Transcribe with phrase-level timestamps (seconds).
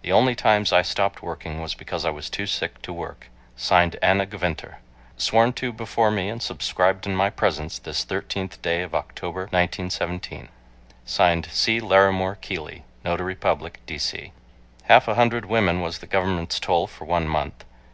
[0.00, 3.26] The only times I stopped working was because I was too sick to work.
[3.56, 4.76] (Signed) ANNA GVINTER.
[5.18, 10.48] Sworn to before me and subscribed in my presence this 13th day of October, 1917.
[11.04, 11.78] (Signed) C.
[11.80, 13.98] LARIMORE KEELEY, Notary Public, D.
[13.98, 14.32] C.
[14.84, 17.66] Half a hundred women was the government's toll for one month